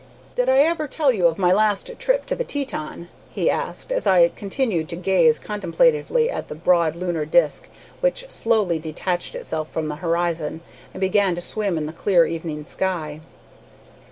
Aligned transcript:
"Did 0.33 0.49
I 0.49 0.57
ever 0.61 0.87
tell 0.87 1.11
you 1.11 1.27
of 1.27 1.37
my 1.37 1.51
last 1.51 1.91
trip 1.99 2.25
to 2.25 2.35
the 2.35 2.43
Teton?" 2.43 3.07
he 3.29 3.51
asked, 3.51 3.91
as 3.91 4.07
I 4.07 4.29
continued 4.29 4.89
to 4.89 4.95
gaze 4.95 5.37
contemplatively 5.37 6.27
at 6.27 6.47
the 6.47 6.55
broad 6.55 6.95
lunar 6.95 7.23
disk 7.23 7.67
which 7.99 8.25
slowly 8.27 8.79
detached 8.79 9.35
itself 9.35 9.69
from 9.71 9.89
the 9.89 9.97
horizon 9.97 10.61
and 10.91 11.01
began 11.01 11.35
to 11.35 11.41
swim 11.41 11.77
in 11.77 11.85
the 11.85 11.93
clear 11.93 12.25
evening 12.25 12.65
sky. 12.65 13.21